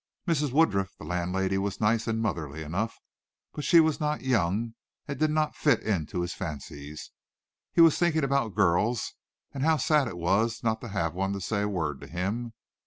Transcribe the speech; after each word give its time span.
Mrs. 0.27 0.51
Woodruff, 0.51 0.97
the 0.97 1.03
landlady, 1.03 1.59
was 1.59 1.79
nice 1.79 2.07
and 2.07 2.19
motherly 2.19 2.63
enough, 2.63 2.97
but 3.53 3.63
she 3.63 3.79
was 3.79 3.99
not 3.99 4.23
young 4.23 4.73
and 5.07 5.19
did 5.19 5.29
not 5.29 5.55
fit 5.55 5.79
into 5.81 6.21
his 6.21 6.33
fancies. 6.33 7.11
He 7.71 7.81
was 7.81 7.99
thinking 7.99 8.23
about 8.23 8.55
girls 8.55 9.13
and 9.53 9.63
how 9.63 9.77
sad 9.77 10.07
it 10.07 10.17
was 10.17 10.63
not 10.63 10.81
to 10.81 10.87
have 10.87 11.13
one 11.13 11.33
to 11.33 11.39
say 11.39 11.61
a 11.61 11.67
word 11.67 11.99
to 12.01 12.07
him. 12.07 12.53